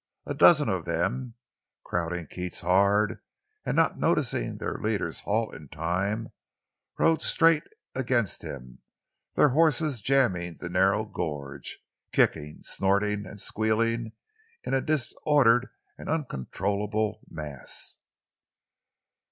[0.25, 1.35] A dozen of them,
[1.83, 3.21] crowding Keats hard,
[3.63, 6.29] and not noticing their leader's halt in time,
[6.97, 7.61] rode straight
[7.93, 8.79] against him,
[9.35, 11.77] their horses jamming the narrow gorge,
[12.11, 14.13] kicking, snorting and squealing
[14.63, 15.67] in a disordered
[15.99, 17.99] and uncontrollable mass.